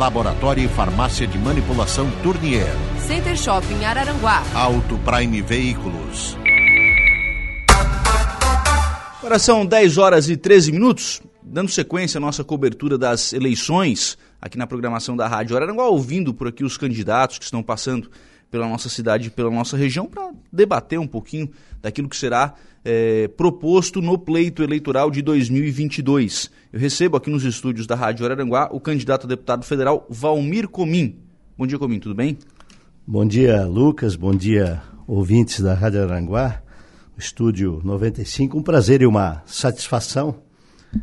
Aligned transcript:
Laboratório 0.00 0.64
e 0.64 0.66
Farmácia 0.68 1.26
de 1.26 1.36
Manipulação 1.36 2.10
Tournier. 2.22 2.72
Center 3.06 3.36
Shopping 3.36 3.84
Araranguá. 3.84 4.42
Auto 4.54 4.98
Prime 5.04 5.42
Veículos. 5.42 6.38
Agora 9.18 9.38
são 9.38 9.66
10 9.66 9.98
horas 9.98 10.30
e 10.30 10.38
13 10.38 10.72
minutos, 10.72 11.20
dando 11.42 11.70
sequência 11.70 12.16
à 12.16 12.20
nossa 12.20 12.42
cobertura 12.42 12.96
das 12.96 13.34
eleições 13.34 14.16
aqui 14.40 14.56
na 14.56 14.66
programação 14.66 15.14
da 15.14 15.28
Rádio 15.28 15.54
Araranguá, 15.54 15.86
ouvindo 15.86 16.32
por 16.32 16.48
aqui 16.48 16.64
os 16.64 16.78
candidatos 16.78 17.36
que 17.36 17.44
estão 17.44 17.62
passando 17.62 18.10
pela 18.50 18.68
nossa 18.68 18.88
cidade 18.88 19.28
e 19.28 19.30
pela 19.30 19.50
nossa 19.50 19.76
região 19.76 20.06
para 20.06 20.32
debater 20.52 20.98
um 20.98 21.06
pouquinho 21.06 21.50
daquilo 21.80 22.08
que 22.08 22.16
será 22.16 22.54
é, 22.84 23.28
proposto 23.28 24.00
no 24.00 24.18
pleito 24.18 24.62
eleitoral 24.62 25.10
de 25.10 25.22
2022. 25.22 26.50
Eu 26.72 26.80
recebo 26.80 27.16
aqui 27.16 27.30
nos 27.30 27.44
estúdios 27.44 27.86
da 27.86 27.94
Rádio 27.94 28.24
Araranguá 28.24 28.68
o 28.72 28.80
candidato 28.80 29.26
a 29.26 29.28
deputado 29.28 29.64
federal 29.64 30.06
Valmir 30.08 30.68
Comim. 30.68 31.16
Bom 31.56 31.66
dia, 31.66 31.78
Comim, 31.78 31.98
tudo 31.98 32.14
bem? 32.14 32.38
Bom 33.06 33.24
dia, 33.24 33.64
Lucas. 33.64 34.16
Bom 34.16 34.34
dia, 34.34 34.82
ouvintes 35.06 35.60
da 35.60 35.74
Rádio 35.74 36.02
Aranguá. 36.02 36.62
Estúdio 37.16 37.80
95. 37.84 38.58
Um 38.58 38.62
prazer 38.62 39.02
e 39.02 39.06
uma 39.06 39.42
satisfação 39.44 40.36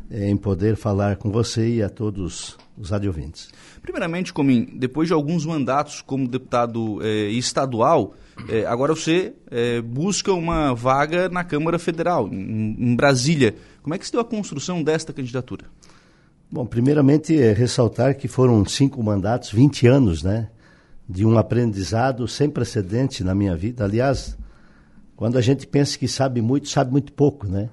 em 0.09 0.35
poder 0.35 0.75
falar 0.75 1.15
com 1.17 1.31
você 1.31 1.75
e 1.75 1.83
a 1.83 1.89
todos 1.89 2.57
os 2.77 2.89
radiovintes. 2.89 3.49
Primeiramente, 3.81 4.33
Comim, 4.33 4.65
depois 4.75 5.07
de 5.07 5.13
alguns 5.13 5.45
mandatos 5.45 6.01
como 6.01 6.27
deputado 6.27 6.99
eh, 7.01 7.29
estadual, 7.29 8.13
eh, 8.49 8.65
agora 8.65 8.93
você 8.93 9.33
eh, 9.49 9.81
busca 9.81 10.31
uma 10.33 10.73
vaga 10.75 11.27
na 11.29 11.43
Câmara 11.43 11.79
Federal, 11.79 12.27
em, 12.27 12.75
em, 12.91 12.95
Brasília. 12.95 13.55
Como 13.81 13.95
é 13.95 13.97
que 13.97 14.05
se 14.05 14.11
deu 14.11 14.21
a 14.21 14.25
construção 14.25 14.83
desta 14.83 15.11
candidatura? 15.11 15.65
Bom, 16.51 16.65
primeiramente, 16.65 17.37
é 17.37 17.51
ressaltar 17.51 18.15
que 18.15 18.27
foram 18.27 18.63
cinco 18.65 19.01
mandatos, 19.03 19.51
20 19.51 19.87
anos, 19.87 20.23
né? 20.23 20.49
De 21.09 21.25
um 21.25 21.37
aprendizado 21.37 22.27
sem 22.27 22.49
precedente 22.49 23.23
na 23.23 23.33
minha 23.33 23.55
vida. 23.55 23.83
Aliás, 23.83 24.37
quando 25.15 25.37
a 25.37 25.41
gente 25.41 25.65
pensa 25.65 25.97
que 25.97 26.07
sabe 26.07 26.41
muito, 26.41 26.69
sabe 26.69 26.91
muito 26.91 27.11
pouco, 27.11 27.47
né? 27.47 27.69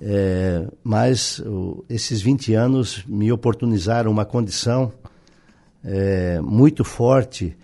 É, 0.00 0.66
mas 0.84 1.40
o, 1.40 1.84
esses 1.88 2.20
20 2.20 2.54
anos 2.54 3.04
me 3.06 3.32
oportunizaram 3.32 4.10
uma 4.10 4.24
condição 4.24 4.92
é, 5.82 6.40
muito 6.40 6.84
forte 6.84 7.56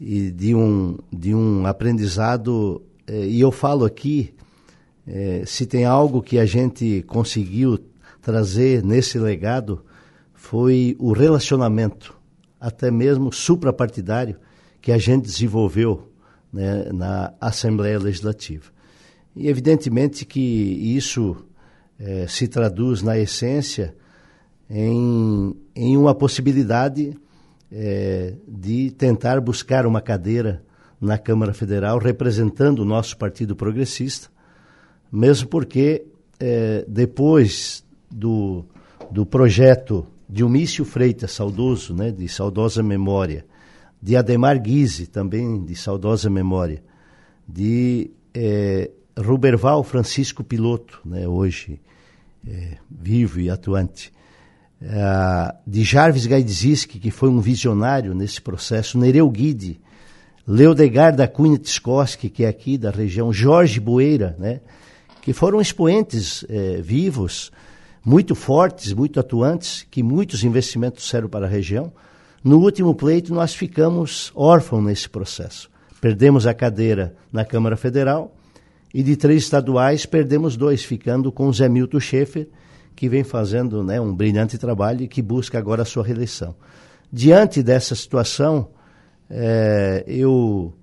e 0.00 0.30
de 0.30 0.54
um, 0.54 0.96
de 1.12 1.34
um 1.34 1.66
aprendizado. 1.66 2.82
É, 3.06 3.26
e 3.26 3.40
eu 3.40 3.50
falo 3.50 3.84
aqui, 3.84 4.32
é, 5.06 5.42
se 5.46 5.66
tem 5.66 5.84
algo 5.84 6.22
que 6.22 6.38
a 6.38 6.46
gente 6.46 7.02
conseguiu 7.08 7.78
trazer 8.22 8.84
nesse 8.84 9.18
legado, 9.18 9.84
foi 10.34 10.94
o 11.00 11.12
relacionamento, 11.12 12.16
até 12.60 12.90
mesmo 12.90 13.32
suprapartidário, 13.32 14.36
que 14.80 14.92
a 14.92 14.98
gente 14.98 15.24
desenvolveu 15.24 16.12
né, 16.52 16.84
na 16.92 17.32
Assembleia 17.40 17.98
Legislativa. 17.98 18.66
E 19.34 19.48
evidentemente 19.48 20.24
que 20.24 20.40
isso 20.40 21.47
é, 21.98 22.26
se 22.26 22.46
traduz 22.46 23.02
na 23.02 23.18
essência 23.18 23.94
em, 24.70 25.56
em 25.74 25.96
uma 25.96 26.14
possibilidade 26.14 27.16
é, 27.70 28.34
de 28.46 28.90
tentar 28.92 29.40
buscar 29.40 29.86
uma 29.86 30.00
cadeira 30.00 30.62
na 31.00 31.18
Câmara 31.18 31.52
Federal 31.52 31.98
representando 31.98 32.80
o 32.80 32.84
nosso 32.84 33.16
Partido 33.16 33.54
Progressista, 33.54 34.28
mesmo 35.10 35.48
porque 35.48 36.04
é, 36.40 36.84
depois 36.88 37.84
do, 38.10 38.64
do 39.10 39.24
projeto 39.24 40.06
de 40.28 40.44
Umício 40.44 40.84
Freitas, 40.84 41.32
saudoso, 41.32 41.94
né, 41.94 42.10
de 42.10 42.28
saudosa 42.28 42.82
memória, 42.82 43.46
de 44.00 44.16
Ademar 44.16 44.60
Guise, 44.60 45.06
também 45.06 45.64
de 45.64 45.74
saudosa 45.74 46.28
memória, 46.28 46.82
de 47.48 48.10
é, 48.34 48.90
Ruberval 49.18 49.82
Francisco 49.82 50.44
Piloto, 50.44 51.00
né, 51.04 51.26
hoje 51.26 51.80
é, 52.48 52.78
vivo 52.90 53.40
e 53.40 53.50
atuante, 53.50 54.12
é, 54.80 55.54
de 55.66 55.84
Jarvis 55.84 56.26
Gaidziski, 56.26 56.98
que 56.98 57.10
foi 57.10 57.28
um 57.28 57.40
visionário 57.40 58.14
nesse 58.14 58.40
processo, 58.40 58.98
Nereu 58.98 59.28
Guide, 59.28 59.80
Leodegar 60.46 61.14
da 61.14 61.28
Cunha 61.28 61.58
Tskoski, 61.58 62.30
que 62.30 62.44
é 62.44 62.48
aqui 62.48 62.78
da 62.78 62.90
região, 62.90 63.32
Jorge 63.32 63.78
Boeira, 63.78 64.34
né, 64.38 64.60
que 65.20 65.32
foram 65.32 65.60
expoentes 65.60 66.44
é, 66.48 66.80
vivos, 66.80 67.52
muito 68.02 68.34
fortes, 68.34 68.94
muito 68.94 69.20
atuantes, 69.20 69.86
que 69.90 70.02
muitos 70.02 70.42
investimentos 70.44 71.06
servem 71.06 71.28
para 71.28 71.46
a 71.46 71.48
região, 71.48 71.92
no 72.42 72.58
último 72.60 72.94
pleito, 72.94 73.34
nós 73.34 73.54
ficamos 73.54 74.32
órfãos 74.34 74.84
nesse 74.84 75.08
processo. 75.08 75.68
Perdemos 76.00 76.46
a 76.46 76.54
cadeira 76.54 77.14
na 77.32 77.44
Câmara 77.44 77.76
Federal 77.76 78.37
e 78.92 79.02
de 79.02 79.16
três 79.16 79.42
estaduais 79.42 80.06
perdemos 80.06 80.56
dois, 80.56 80.84
ficando 80.84 81.30
com 81.30 81.48
o 81.48 81.52
Zé 81.52 81.68
Milton 81.68 82.00
Schaefer, 82.00 82.48
que 82.96 83.08
vem 83.08 83.22
fazendo 83.22 83.84
né, 83.84 84.00
um 84.00 84.14
brilhante 84.14 84.58
trabalho 84.58 85.02
e 85.02 85.08
que 85.08 85.22
busca 85.22 85.58
agora 85.58 85.82
a 85.82 85.84
sua 85.84 86.04
reeleição. 86.04 86.54
Diante 87.12 87.62
dessa 87.62 87.94
situação, 87.94 88.70
é, 89.30 90.04
eu 90.06 90.74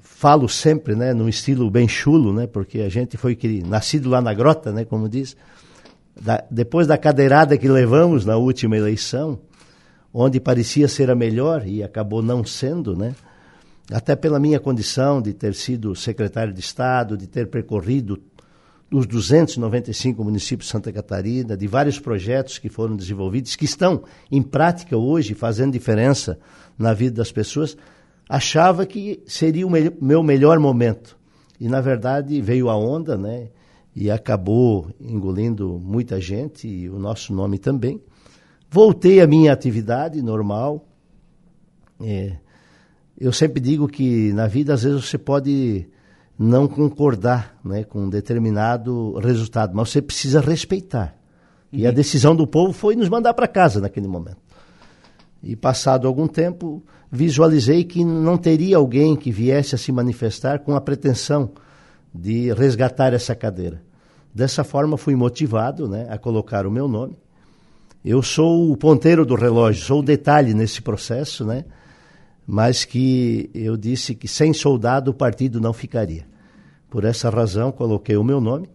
falo 0.00 0.48
sempre, 0.48 0.94
né, 0.94 1.12
num 1.12 1.28
estilo 1.28 1.70
bem 1.70 1.86
chulo, 1.86 2.32
né, 2.32 2.46
porque 2.46 2.80
a 2.80 2.88
gente 2.88 3.16
foi 3.16 3.38
nascido 3.66 4.08
lá 4.08 4.20
na 4.20 4.32
grota, 4.32 4.72
né, 4.72 4.84
como 4.84 5.08
diz. 5.08 5.36
Da, 6.18 6.42
depois 6.50 6.86
da 6.86 6.96
cadeirada 6.96 7.58
que 7.58 7.68
levamos 7.68 8.24
na 8.24 8.36
última 8.36 8.76
eleição, 8.76 9.38
onde 10.14 10.40
parecia 10.40 10.88
ser 10.88 11.10
a 11.10 11.14
melhor 11.14 11.66
e 11.66 11.82
acabou 11.82 12.22
não 12.22 12.42
sendo, 12.42 12.96
né? 12.96 13.14
Até 13.90 14.16
pela 14.16 14.40
minha 14.40 14.58
condição 14.58 15.22
de 15.22 15.32
ter 15.32 15.54
sido 15.54 15.94
secretário 15.94 16.52
de 16.52 16.60
Estado, 16.60 17.16
de 17.16 17.26
ter 17.26 17.48
percorrido 17.48 18.20
os 18.92 19.06
295 19.06 20.22
municípios 20.22 20.66
de 20.66 20.72
Santa 20.72 20.92
Catarina, 20.92 21.56
de 21.56 21.66
vários 21.66 21.98
projetos 21.98 22.58
que 22.58 22.68
foram 22.68 22.96
desenvolvidos, 22.96 23.56
que 23.56 23.64
estão 23.64 24.02
em 24.30 24.42
prática 24.42 24.96
hoje, 24.96 25.34
fazendo 25.34 25.72
diferença 25.72 26.38
na 26.78 26.92
vida 26.92 27.16
das 27.16 27.32
pessoas, 27.32 27.76
achava 28.28 28.86
que 28.86 29.22
seria 29.26 29.66
o 29.66 29.70
me 29.70 29.90
meu 30.00 30.22
melhor 30.22 30.58
momento. 30.58 31.16
E, 31.58 31.68
na 31.68 31.80
verdade, 31.80 32.40
veio 32.40 32.68
a 32.68 32.76
onda, 32.76 33.16
né? 33.16 33.48
E 33.94 34.10
acabou 34.10 34.90
engolindo 35.00 35.80
muita 35.82 36.20
gente, 36.20 36.68
e 36.68 36.88
o 36.88 36.98
nosso 36.98 37.32
nome 37.32 37.58
também. 37.58 38.00
Voltei 38.70 39.20
à 39.20 39.26
minha 39.26 39.52
atividade 39.52 40.20
normal. 40.20 40.86
É, 42.00 42.36
eu 43.18 43.32
sempre 43.32 43.60
digo 43.60 43.88
que 43.88 44.32
na 44.32 44.46
vida, 44.46 44.74
às 44.74 44.82
vezes, 44.82 45.04
você 45.04 45.18
pode 45.18 45.88
não 46.38 46.68
concordar 46.68 47.58
né, 47.64 47.84
com 47.84 48.04
um 48.04 48.10
determinado 48.10 49.18
resultado, 49.18 49.74
mas 49.74 49.90
você 49.90 50.02
precisa 50.02 50.40
respeitar. 50.40 51.16
Uhum. 51.72 51.80
E 51.80 51.86
a 51.86 51.90
uhum. 51.90 51.94
decisão 51.94 52.36
do 52.36 52.46
povo 52.46 52.72
foi 52.72 52.94
nos 52.94 53.08
mandar 53.08 53.34
para 53.34 53.48
casa 53.48 53.80
naquele 53.80 54.06
momento. 54.06 54.38
E 55.42 55.54
passado 55.56 56.06
algum 56.06 56.26
tempo, 56.26 56.82
visualizei 57.10 57.84
que 57.84 58.04
não 58.04 58.36
teria 58.36 58.76
alguém 58.76 59.16
que 59.16 59.30
viesse 59.30 59.74
a 59.74 59.78
se 59.78 59.92
manifestar 59.92 60.60
com 60.60 60.74
a 60.74 60.80
pretensão 60.80 61.52
de 62.14 62.52
resgatar 62.52 63.12
essa 63.12 63.34
cadeira. 63.34 63.82
Dessa 64.34 64.64
forma, 64.64 64.98
fui 64.98 65.14
motivado 65.14 65.88
né, 65.88 66.06
a 66.10 66.18
colocar 66.18 66.66
o 66.66 66.70
meu 66.70 66.88
nome 66.88 67.16
eu 68.06 68.22
sou 68.22 68.70
o 68.70 68.76
ponteiro 68.76 69.26
do 69.26 69.34
relógio, 69.34 69.84
sou 69.84 69.98
o 69.98 70.02
detalhe 70.02 70.54
nesse 70.54 70.80
processo, 70.80 71.44
né? 71.44 71.64
Mas 72.46 72.84
que 72.84 73.50
eu 73.54 73.76
disse 73.76 74.14
que 74.14 74.28
sem 74.28 74.52
soldado 74.52 75.10
o 75.10 75.14
partido 75.14 75.60
não 75.60 75.72
ficaria. 75.72 76.26
Por 76.88 77.04
essa 77.04 77.28
razão, 77.28 77.72
coloquei 77.72 78.16
o 78.16 78.22
meu 78.22 78.40
nome. 78.40 78.68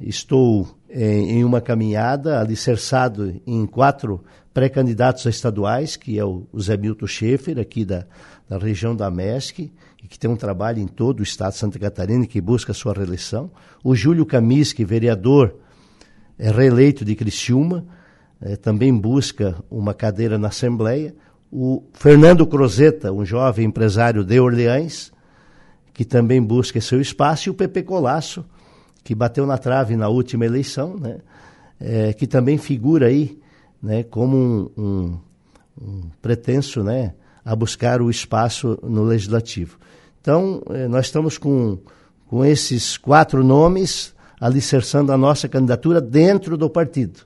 Estou 0.00 0.66
em, 0.88 1.38
em 1.38 1.44
uma 1.44 1.60
caminhada 1.60 2.40
alicerçado 2.40 3.40
em 3.46 3.66
quatro 3.66 4.24
pré-candidatos 4.54 5.26
estaduais, 5.26 5.96
que 5.96 6.18
é 6.18 6.24
o, 6.24 6.46
o 6.52 6.60
Zé 6.60 6.76
Milton 6.76 7.06
Schaefer, 7.06 7.58
aqui 7.58 7.84
da, 7.84 8.06
da 8.48 8.56
região 8.56 8.94
da 8.94 9.10
MESC, 9.10 9.72
e 10.02 10.08
que 10.08 10.18
tem 10.18 10.30
um 10.30 10.36
trabalho 10.36 10.78
em 10.78 10.86
todo 10.86 11.20
o 11.20 11.22
estado 11.22 11.52
de 11.52 11.58
Santa 11.58 11.78
Catarina, 11.78 12.26
que 12.26 12.40
busca 12.40 12.72
a 12.72 12.74
sua 12.74 12.92
reeleição. 12.92 13.50
O 13.82 13.94
Júlio 13.94 14.24
Camis, 14.24 14.72
que 14.72 14.82
é 14.82 14.86
vereador, 14.86 15.56
é 16.38 16.50
reeleito 16.50 17.04
de 17.04 17.14
Criciúma, 17.14 17.84
é, 18.40 18.56
também 18.56 18.96
busca 18.96 19.56
uma 19.70 19.94
cadeira 19.94 20.38
na 20.38 20.48
Assembleia, 20.48 21.14
o 21.56 21.84
Fernando 21.92 22.44
Crozeta, 22.44 23.12
um 23.12 23.24
jovem 23.24 23.66
empresário 23.66 24.24
de 24.24 24.40
Orleans, 24.40 25.12
que 25.92 26.04
também 26.04 26.42
busca 26.42 26.80
seu 26.80 27.00
espaço, 27.00 27.48
e 27.48 27.50
o 27.50 27.54
Pepe 27.54 27.84
Colasso, 27.84 28.44
que 29.04 29.14
bateu 29.14 29.46
na 29.46 29.56
trave 29.56 29.94
na 29.94 30.08
última 30.08 30.44
eleição, 30.44 30.96
né? 30.98 31.18
É, 31.78 32.12
que 32.12 32.26
também 32.26 32.58
figura 32.58 33.06
aí 33.06 33.38
né, 33.80 34.02
como 34.02 34.36
um, 34.36 34.70
um, 34.76 35.18
um, 35.80 36.00
pretenso 36.20 36.82
né, 36.82 37.14
a 37.44 37.54
buscar 37.54 38.02
o 38.02 38.10
espaço 38.10 38.78
no 38.82 39.04
Legislativo. 39.04 39.78
Então, 40.20 40.60
é, 40.70 40.88
nós 40.88 41.06
estamos 41.06 41.38
com, 41.38 41.78
com 42.26 42.44
esses 42.44 42.96
quatro 42.96 43.44
nomes 43.44 44.12
alicerçando 44.40 45.12
a 45.12 45.18
nossa 45.18 45.48
candidatura 45.48 46.00
dentro 46.00 46.56
do 46.56 46.68
partido. 46.70 47.20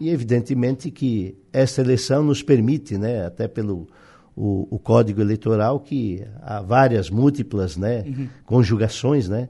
E, 0.00 0.10
evidentemente, 0.10 0.90
que 0.90 1.36
essa 1.52 1.80
eleição 1.80 2.22
nos 2.22 2.42
permite, 2.42 2.98
né, 2.98 3.26
até 3.26 3.46
pelo 3.46 3.86
o, 4.36 4.66
o 4.70 4.78
Código 4.78 5.20
Eleitoral, 5.20 5.80
que 5.80 6.24
há 6.42 6.60
várias 6.60 7.08
múltiplas 7.08 7.76
né, 7.76 8.04
uhum. 8.06 8.28
conjugações, 8.44 9.28
né, 9.28 9.48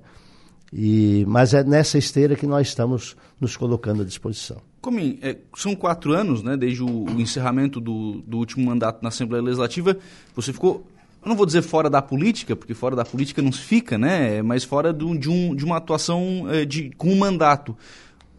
e, 0.72 1.24
mas 1.28 1.54
é 1.54 1.62
nessa 1.62 1.96
esteira 1.96 2.34
que 2.34 2.46
nós 2.46 2.68
estamos 2.68 3.16
nos 3.40 3.56
colocando 3.56 4.02
à 4.02 4.04
disposição. 4.04 4.60
Como 4.80 4.98
é, 4.98 5.38
são 5.56 5.74
quatro 5.74 6.12
anos, 6.12 6.42
né, 6.42 6.56
desde 6.56 6.82
o, 6.82 7.04
o 7.04 7.20
encerramento 7.20 7.80
do, 7.80 8.22
do, 8.26 8.38
último 8.38 8.66
mandato 8.66 9.00
na 9.00 9.08
Assembleia 9.08 9.42
Legislativa, 9.42 9.96
você 10.34 10.52
ficou, 10.52 10.84
eu 11.22 11.28
não 11.28 11.36
vou 11.36 11.46
dizer 11.46 11.62
fora 11.62 11.88
da 11.88 12.02
política, 12.02 12.56
porque 12.56 12.74
fora 12.74 12.96
da 12.96 13.04
política 13.04 13.40
não 13.40 13.52
se 13.52 13.60
fica, 13.60 13.96
né, 13.96 14.42
mas 14.42 14.64
fora 14.64 14.92
do, 14.92 15.16
de, 15.16 15.30
um, 15.30 15.54
de 15.54 15.64
uma 15.64 15.76
atuação 15.76 16.46
é, 16.50 16.64
de, 16.64 16.90
com 16.98 17.08
um 17.08 17.16
mandato. 17.16 17.76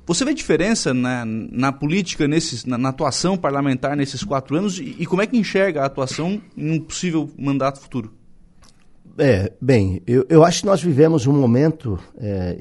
Você 0.05 0.23
vê 0.23 0.33
diferença 0.33 0.93
na, 0.93 1.25
na 1.25 1.71
política, 1.71 2.27
nesses, 2.27 2.63
na, 2.63 2.77
na, 2.77 2.89
atuação 2.89 3.35
parlamentar 3.35 3.97
nesses 3.97 4.23
quatro 4.23 4.55
anos 4.55 4.79
e, 4.79 4.95
e 4.99 5.05
como 5.05 5.21
é 5.21 5.27
que 5.27 5.37
enxerga 5.37 5.81
a 5.81 5.85
atuação 5.85 6.41
em 6.55 6.71
um 6.71 6.79
possível 6.79 7.29
mandato 7.37 7.79
futuro? 7.79 8.13
É, 9.17 9.51
bem, 9.59 10.01
eu, 10.05 10.25
eu 10.29 10.43
acho 10.43 10.61
que 10.61 10.65
nós 10.67 10.81
vivemos 10.81 11.25
um 11.25 11.33
momento 11.33 11.97
é, 12.17 12.55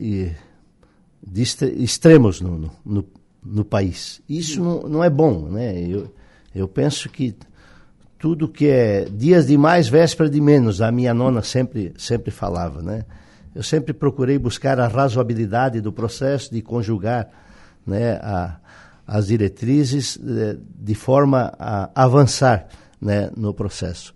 de 1.27 1.43
extremos 1.77 2.41
no, 2.41 2.71
no, 2.85 3.05
no 3.45 3.65
país. 3.65 4.23
Isso 4.29 4.63
não, 4.63 4.83
não, 4.83 5.05
é 5.05 5.11
bom, 5.11 5.49
né? 5.49 5.79
Eu, 5.81 6.15
eu 6.55 6.69
penso 6.69 7.09
que 7.09 7.35
tudo 8.19 8.49
que 8.49 8.69
é 8.69 9.05
dias 9.05 9.47
de 9.47 9.59
mais, 9.59 9.89
véspera 9.89 10.31
de 10.31 10.41
menos, 10.41 10.81
a 10.81 10.93
minha 10.93 11.13
nona 11.13 11.43
sempre, 11.43 11.93
sempre 11.99 12.31
falava, 12.31 12.81
né? 12.81 13.05
Eu 13.55 13.63
sempre 13.63 13.93
procurei 13.93 14.39
buscar 14.39 14.81
a 14.81 14.89
razoabilidade 14.89 15.81
do 15.81 15.93
processo, 15.93 16.53
de 16.53 16.61
conjugar 16.61 17.29
né, 17.87 18.15
a, 18.15 18.57
as 19.07 19.29
diretrizes 19.29 20.17
de, 20.17 20.43
é, 20.43 20.57
de 20.59 20.95
forma 20.95 21.53
a 21.59 21.91
avançar 21.95 22.67
né, 23.01 23.31
no 23.37 23.55
processo. 23.55 24.15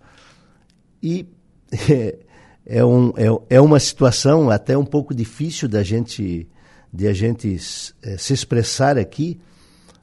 E 1.01 1.27
é, 2.65 2.83
um, 2.83 3.13
é, 3.15 3.55
é 3.55 3.61
uma 3.61 3.79
situação 3.79 4.49
até 4.49 4.77
um 4.77 4.85
pouco 4.85 5.13
difícil 5.13 5.69
da 5.69 5.83
gente, 5.83 6.49
de 6.91 7.07
a 7.07 7.13
gente 7.13 7.55
é, 8.01 8.17
se 8.17 8.33
expressar 8.33 8.97
aqui, 8.97 9.39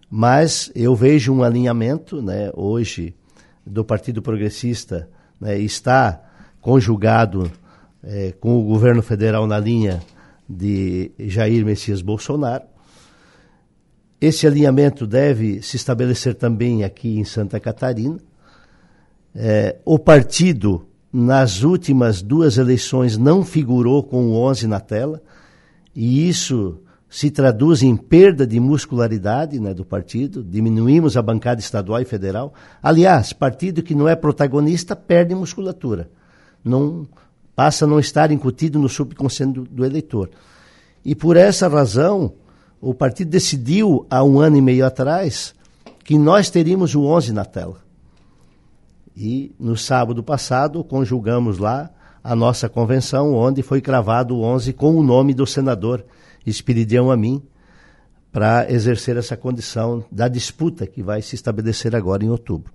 mas 0.08 0.70
eu 0.74 0.94
vejo 0.94 1.32
um 1.32 1.42
alinhamento 1.42 2.22
né, 2.22 2.50
hoje 2.54 3.14
do 3.66 3.84
Partido 3.84 4.22
Progressista 4.22 5.10
né, 5.40 5.58
está 5.58 6.22
conjugado 6.60 7.50
é, 8.02 8.32
com 8.40 8.58
o 8.58 8.64
governo 8.64 9.02
federal 9.02 9.46
na 9.46 9.58
linha 9.58 10.02
de 10.48 11.10
Jair 11.18 11.64
Messias 11.64 12.00
Bolsonaro. 12.00 12.64
Esse 14.20 14.46
alinhamento 14.46 15.06
deve 15.06 15.60
se 15.62 15.76
estabelecer 15.76 16.34
também 16.34 16.84
aqui 16.84 17.18
em 17.18 17.24
Santa 17.24 17.60
Catarina. 17.60 18.18
É, 19.34 19.76
o 19.84 19.98
partido 19.98 20.86
nas 21.12 21.62
últimas 21.62 22.22
duas 22.22 22.58
eleições 22.58 23.16
não 23.16 23.44
figurou 23.44 24.02
com 24.02 24.26
o 24.26 24.36
11 24.36 24.66
na 24.66 24.80
tela, 24.80 25.22
e 25.94 26.28
isso 26.28 26.80
se 27.08 27.30
traduz 27.30 27.82
em 27.82 27.96
perda 27.96 28.46
de 28.46 28.58
muscularidade 28.60 29.58
né, 29.60 29.72
do 29.72 29.84
partido, 29.84 30.42
diminuímos 30.42 31.16
a 31.16 31.22
bancada 31.22 31.60
estadual 31.60 32.00
e 32.00 32.04
federal. 32.04 32.52
Aliás, 32.82 33.32
partido 33.32 33.82
que 33.82 33.94
não 33.94 34.08
é 34.08 34.16
protagonista 34.16 34.96
perde 34.96 35.34
musculatura, 35.34 36.10
não 36.64 37.06
passa 37.56 37.86
a 37.86 37.88
não 37.88 37.98
estar 37.98 38.30
incutido 38.30 38.78
no 38.78 38.88
subconsciente 38.88 39.54
do, 39.54 39.64
do 39.64 39.84
eleitor. 39.84 40.30
E 41.02 41.14
por 41.14 41.36
essa 41.36 41.66
razão, 41.66 42.34
o 42.80 42.92
partido 42.92 43.30
decidiu, 43.30 44.06
há 44.10 44.22
um 44.22 44.38
ano 44.38 44.58
e 44.58 44.60
meio 44.60 44.84
atrás, 44.84 45.54
que 46.04 46.18
nós 46.18 46.50
teríamos 46.50 46.94
o 46.94 47.04
11 47.04 47.32
na 47.32 47.46
tela. 47.46 47.78
E 49.16 49.54
no 49.58 49.76
sábado 49.76 50.22
passado 50.22 50.84
conjugamos 50.84 51.58
lá 51.58 51.90
a 52.22 52.36
nossa 52.36 52.68
convenção, 52.68 53.32
onde 53.32 53.62
foi 53.62 53.80
cravado 53.80 54.36
o 54.36 54.42
11 54.42 54.74
com 54.74 54.94
o 54.94 55.02
nome 55.02 55.32
do 55.32 55.46
senador 55.46 56.04
Espiridião 56.44 57.10
Amin, 57.10 57.42
para 58.30 58.70
exercer 58.70 59.16
essa 59.16 59.36
condição 59.36 60.04
da 60.12 60.28
disputa 60.28 60.86
que 60.86 61.02
vai 61.02 61.22
se 61.22 61.34
estabelecer 61.34 61.96
agora 61.96 62.22
em 62.22 62.28
outubro. 62.28 62.70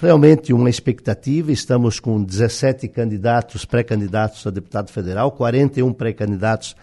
Realmente 0.00 0.50
uma 0.54 0.70
expectativa, 0.70 1.52
estamos 1.52 2.00
com 2.00 2.22
17 2.24 2.88
candidatos, 2.88 3.66
pré-candidatos 3.66 4.46
a 4.46 4.50
deputado 4.50 4.90
federal, 4.90 5.30
41 5.30 5.92
pré-candidatos 5.92 6.74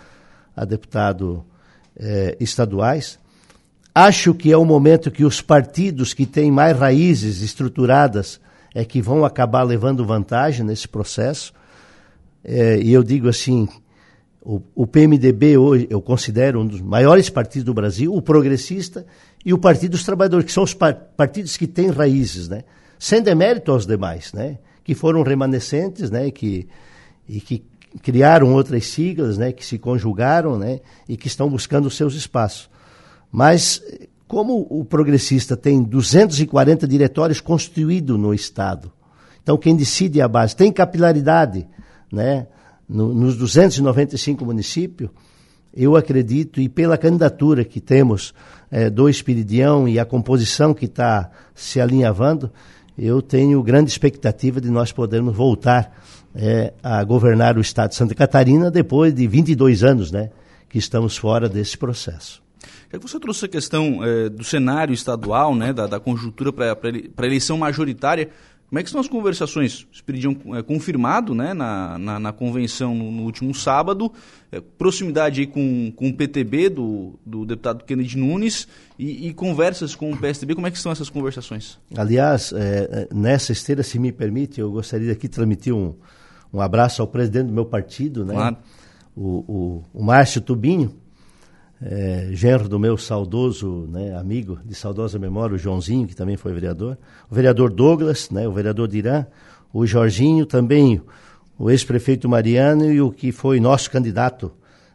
a 0.55 0.63
deputado 0.63 1.43
eh, 1.95 2.37
estaduais. 2.39 3.17
Acho 3.93 4.35
que 4.35 4.51
é 4.51 4.57
o 4.57 4.63
momento 4.63 5.09
que 5.09 5.25
os 5.25 5.41
partidos 5.41 6.13
que 6.13 6.27
têm 6.27 6.51
mais 6.51 6.77
raízes 6.77 7.41
estruturadas 7.41 8.39
é 8.75 8.85
que 8.85 9.01
vão 9.01 9.25
acabar 9.25 9.63
levando 9.63 10.05
vantagem 10.05 10.63
nesse 10.63 10.87
processo. 10.87 11.51
É, 12.43 12.77
e 12.77 12.93
eu 12.93 13.01
digo 13.01 13.27
assim, 13.27 13.67
o, 14.39 14.61
o, 14.75 14.85
PMDB 14.85 15.57
hoje 15.57 15.87
eu 15.89 15.99
considero 15.99 16.61
um 16.61 16.67
dos 16.67 16.81
maiores 16.81 17.31
partidos 17.31 17.63
do 17.63 17.73
Brasil, 17.73 18.13
o 18.13 18.21
progressista 18.21 19.07
e 19.43 19.51
o 19.55 19.57
Partido 19.57 19.93
dos 19.93 20.03
Trabalhadores, 20.03 20.45
que 20.45 20.51
são 20.51 20.63
os 20.63 20.75
par 20.75 20.93
partidos 20.93 21.57
que 21.57 21.65
têm 21.65 21.89
raízes, 21.89 22.47
né? 22.47 22.63
Sem 22.99 23.21
demérito 23.21 23.71
aos 23.71 23.85
demais, 23.85 24.33
né? 24.33 24.57
Que 24.83 24.95
foram 24.95 25.21
remanescentes, 25.21 26.09
né? 26.09 26.31
Que, 26.31 26.67
e 27.27 27.39
que 27.39 27.63
criaram 28.01 28.53
outras 28.53 28.85
siglas, 28.87 29.37
né? 29.37 29.51
Que 29.51 29.65
se 29.65 29.77
conjugaram, 29.77 30.57
né? 30.57 30.79
E 31.07 31.17
que 31.17 31.27
estão 31.27 31.49
buscando 31.49 31.89
seus 31.89 32.15
espaços. 32.15 32.69
Mas 33.31 33.81
como 34.27 34.67
o 34.69 34.83
progressista 34.83 35.55
tem 35.55 35.81
240 35.81 36.87
diretórios 36.87 37.39
constituídos 37.39 38.19
no 38.19 38.33
Estado, 38.33 38.91
então 39.41 39.57
quem 39.57 39.75
decide 39.75 40.19
é 40.19 40.23
a 40.23 40.27
base. 40.27 40.55
Tem 40.55 40.71
capilaridade 40.71 41.65
né, 42.11 42.47
no, 42.87 43.13
nos 43.13 43.37
295 43.37 44.43
municípios, 44.43 45.09
eu 45.73 45.95
acredito, 45.95 46.59
e 46.59 46.67
pela 46.67 46.97
candidatura 46.97 47.63
que 47.63 47.79
temos 47.79 48.33
é, 48.69 48.89
do 48.89 49.07
Espiridião 49.07 49.87
e 49.87 49.99
a 49.99 50.05
composição 50.05 50.73
que 50.73 50.85
está 50.85 51.29
se 51.55 51.79
alinhavando, 51.79 52.51
eu 52.97 53.21
tenho 53.21 53.61
grande 53.61 53.91
expectativa 53.91 54.59
de 54.59 54.69
nós 54.69 54.91
podermos 54.91 55.35
voltar 55.35 56.03
é, 56.33 56.73
a 56.81 57.03
governar 57.03 57.57
o 57.57 57.61
Estado 57.61 57.89
de 57.89 57.95
Santa 57.95 58.15
Catarina 58.15 58.71
depois 58.71 59.13
de 59.13 59.27
22 59.27 59.83
anos 59.83 60.11
né, 60.11 60.31
que 60.67 60.77
estamos 60.77 61.15
fora 61.15 61.47
desse 61.47 61.77
processo. 61.77 62.41
Você 63.01 63.19
trouxe 63.19 63.45
a 63.45 63.49
questão 63.49 64.03
é, 64.03 64.29
do 64.29 64.43
cenário 64.43 64.93
estadual, 64.93 65.53
né, 65.53 65.73
da, 65.73 65.87
da 65.87 65.99
conjuntura 65.99 66.53
para 66.53 66.73
a 66.73 67.25
eleição 67.25 67.57
majoritária, 67.57 68.29
como 68.69 68.79
é 68.79 68.83
que 68.83 68.89
estão 68.89 68.99
as 68.99 69.07
conversações? 69.07 69.87
Espiridião 69.91 70.35
é, 70.53 70.61
confirmado 70.61 71.33
né, 71.33 71.53
na, 71.53 71.97
na, 71.97 72.19
na 72.19 72.33
convenção 72.33 72.93
no, 72.93 73.09
no, 73.09 73.23
último 73.23 73.55
sábado, 73.55 74.11
é, 74.51 74.59
proximidade 74.59 75.39
aí 75.39 75.47
com, 75.47 75.91
com 75.95 76.09
o 76.09 76.13
PTB 76.13 76.69
do, 76.69 77.17
do 77.25 77.45
deputado 77.45 77.85
Kennedy 77.85 78.17
Nunes 78.17 78.67
e, 78.99 79.29
e, 79.29 79.33
conversas 79.33 79.95
com 79.95 80.11
o 80.11 80.17
PSDB, 80.17 80.53
como 80.53 80.67
é 80.67 80.71
que 80.71 80.75
estão 80.75 80.91
essas 80.91 81.09
conversações? 81.09 81.79
Aliás, 81.95 82.51
é, 82.51 83.07
é, 83.09 83.15
nessa 83.15 83.53
esteira, 83.53 83.83
se 83.83 83.97
me 83.97 84.11
permite, 84.11 84.59
eu 84.59 84.69
gostaria 84.69 85.13
aqui 85.13 85.29
de 85.29 85.33
transmitir 85.35 85.73
um, 85.73 85.95
um 86.53 86.59
abraço 86.59 87.01
ao 87.01 87.07
presidente 87.07 87.47
do 87.47 87.53
meu 87.53 87.65
partido, 87.65 88.25
né, 88.25 88.33
claro. 88.33 88.57
o, 89.15 89.27
o, 89.47 89.83
o 89.93 90.03
Márcio 90.03 90.41
Tubinho, 90.41 90.93
é, 91.81 92.29
genro 92.31 92.67
do 92.67 92.79
meu 92.79 92.97
saudoso 92.97 93.87
né, 93.89 94.15
amigo 94.17 94.59
de 94.65 94.73
saudosa 94.73 95.19
memória, 95.19 95.55
o 95.55 95.59
Joãozinho, 95.59 96.07
que 96.07 96.15
também 96.15 96.35
foi 96.35 96.53
vereador, 96.53 96.97
o 97.29 97.35
vereador 97.35 97.71
Douglas, 97.71 98.29
né, 98.29 98.47
o 98.47 98.51
vereador 98.51 98.87
Dirã, 98.87 99.25
o 99.71 99.85
Jorginho, 99.85 100.45
também 100.45 101.01
o 101.57 101.69
ex-prefeito 101.69 102.27
Mariano 102.27 102.91
e 102.91 103.01
o 103.01 103.11
que 103.11 103.31
foi 103.31 103.59
nosso 103.59 103.91
candidato, 103.91 104.51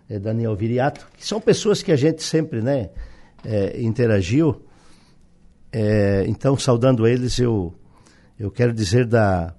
é, 0.08 0.18
Daniel 0.18 0.54
Viriato, 0.56 1.06
que 1.16 1.26
são 1.26 1.40
pessoas 1.40 1.82
que 1.82 1.92
a 1.92 1.96
gente 1.96 2.22
sempre 2.22 2.60
né, 2.60 2.90
é, 3.44 3.80
interagiu. 3.80 4.62
É, 5.72 6.24
então, 6.26 6.56
saudando 6.56 7.06
eles, 7.06 7.38
eu, 7.38 7.74
eu 8.38 8.50
quero 8.50 8.72
dizer 8.72 9.06
da, 9.06 9.54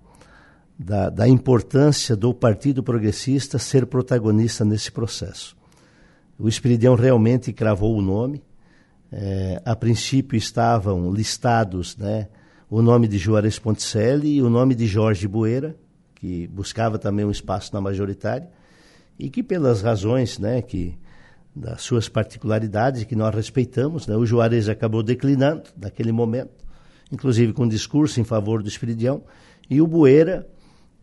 da, 0.78 1.10
da 1.10 1.28
importância 1.28 2.16
do 2.16 2.34
Partido 2.34 2.84
Progressista 2.84 3.58
ser 3.58 3.86
protagonista 3.86 4.64
nesse 4.64 4.92
processo. 4.92 5.56
O 6.38 6.48
Espiridião 6.48 6.96
realmente 6.96 7.54
cravou 7.54 7.96
o 7.96 8.02
nome. 8.02 8.44
É, 9.12 9.62
a 9.64 9.76
princípio 9.76 10.36
estavam 10.36 11.14
listados 11.14 11.96
né, 11.96 12.28
o 12.70 12.82
nome 12.82 13.08
de 13.08 13.20
Juarez 13.20 13.60
Ponticelli 13.60 14.38
e 14.38 14.42
o 14.42 14.50
nome 14.50 14.74
de 14.74 14.88
Jorge 14.88 15.28
Bueira, 15.28 15.76
que 16.16 16.48
buscava 16.48 16.98
também 16.98 17.24
um 17.24 17.30
espaço 17.30 17.72
na 17.74 17.80
majoritária, 17.80 18.50
e 19.20 19.30
que 19.30 19.44
pelas 19.44 19.82
razões 19.82 20.40
né, 20.40 20.62
que 20.62 20.98
das 21.56 21.84
suas 21.84 22.10
particularidades 22.10 23.04
que 23.04 23.16
nós 23.16 23.36
respeitamos, 23.36 24.08
né, 24.08 24.16
o 24.16 24.26
Juarez 24.26 24.68
acabou 24.68 25.04
declinando 25.04 25.70
naquele 25.78 26.12
momento, 26.12 26.66
inclusive 27.12 27.54
com 27.54 27.66
um 27.66 27.70
discurso 27.70 28.20
em 28.20 28.24
favor 28.24 28.64
do 28.64 28.68
Espiridião, 28.68 29.22
e 29.70 29.80
o 29.80 29.86
Bueira, 29.86 30.48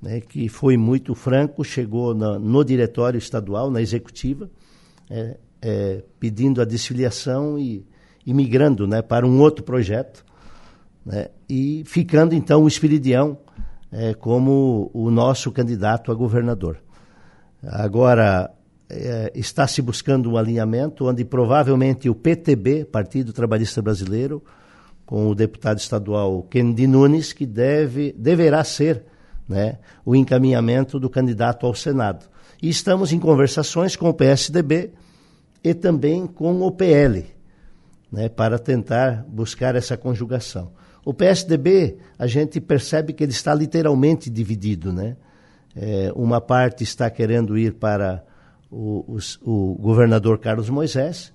né, 0.02 0.20
que 0.20 0.48
foi 0.48 0.76
muito 0.76 1.14
franco, 1.14 1.62
chegou 1.62 2.14
na, 2.14 2.36
no 2.36 2.64
diretório 2.64 3.18
estadual, 3.18 3.70
na 3.70 3.80
executiva, 3.80 4.50
é, 5.10 5.36
é, 5.60 6.02
pedindo 6.18 6.62
a 6.62 6.64
desfiliação 6.64 7.58
e, 7.58 7.84
e 8.24 8.32
migrando 8.32 8.86
né, 8.86 9.02
para 9.02 9.26
um 9.26 9.40
outro 9.40 9.64
projeto, 9.64 10.24
né, 11.04 11.28
e 11.48 11.82
ficando 11.84 12.34
então 12.34 12.62
o 12.62 12.68
Espiridião 12.68 13.36
é, 13.92 14.14
como 14.14 14.90
o 14.94 15.10
nosso 15.10 15.50
candidato 15.50 16.12
a 16.12 16.14
governador. 16.14 16.78
Agora, 17.62 18.50
é, 18.88 19.30
está 19.34 19.66
se 19.66 19.82
buscando 19.82 20.30
um 20.30 20.36
alinhamento 20.36 21.06
onde 21.06 21.24
provavelmente 21.24 22.08
o 22.08 22.14
PTB, 22.14 22.84
Partido 22.84 23.32
Trabalhista 23.32 23.82
Brasileiro, 23.82 24.42
com 25.04 25.28
o 25.28 25.34
deputado 25.34 25.78
estadual 25.78 26.42
Kennedy 26.44 26.86
Nunes, 26.86 27.32
que 27.32 27.44
deve, 27.44 28.12
deverá 28.16 28.62
ser 28.64 29.04
né, 29.48 29.78
o 30.04 30.14
encaminhamento 30.14 30.98
do 30.98 31.10
candidato 31.10 31.66
ao 31.66 31.74
Senado. 31.74 32.26
E 32.62 32.68
estamos 32.68 33.12
em 33.12 33.18
conversações 33.18 33.96
com 33.96 34.08
o 34.08 34.14
PSDB 34.14 34.90
e 35.62 35.74
também 35.74 36.26
com 36.26 36.60
o 36.62 36.70
PL, 36.70 37.26
né, 38.10 38.28
para 38.28 38.58
tentar 38.58 39.24
buscar 39.28 39.74
essa 39.74 39.96
conjugação. 39.96 40.72
O 41.04 41.14
PSDB, 41.14 41.96
a 42.18 42.26
gente 42.26 42.60
percebe 42.60 43.12
que 43.12 43.24
ele 43.24 43.32
está 43.32 43.54
literalmente 43.54 44.28
dividido, 44.28 44.92
né? 44.92 45.16
É, 45.74 46.12
uma 46.14 46.40
parte 46.40 46.82
está 46.82 47.08
querendo 47.08 47.56
ir 47.56 47.74
para 47.74 48.24
o, 48.70 49.18
o, 49.42 49.74
governador 49.80 50.38
Carlos 50.38 50.68
Moisés 50.68 51.32